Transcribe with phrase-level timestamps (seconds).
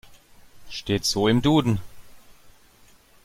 [0.71, 1.79] Steht so im Duden.